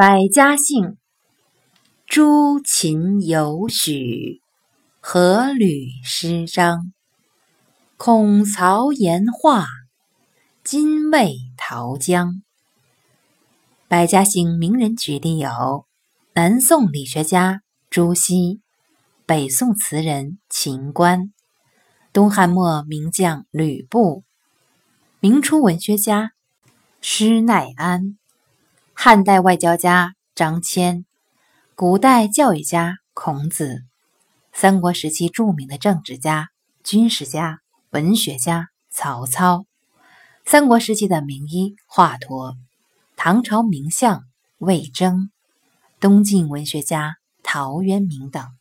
[0.00, 0.96] 百家姓：
[2.06, 4.40] 朱秦尤许，
[5.02, 6.92] 阖闾师张，
[7.96, 9.66] 孔曹颜华，
[10.62, 12.44] 金魏陶姜。
[13.88, 15.84] 百家姓名人举例有：
[16.32, 18.60] 南宋理学家朱熹，
[19.26, 21.32] 北宋词人秦观，
[22.12, 24.22] 东汉末名将吕布，
[25.18, 26.30] 明初文学家
[27.00, 28.16] 施耐庵。
[29.08, 31.06] 汉代外交家张骞，
[31.74, 33.86] 古代教育家孔子，
[34.52, 36.50] 三国时期著名的政治家、
[36.84, 39.64] 军事家、文学家曹操，
[40.44, 42.54] 三国时期的名医华佗，
[43.16, 44.24] 唐朝名相
[44.58, 45.30] 魏征，
[46.00, 48.57] 东晋文学家陶渊明等。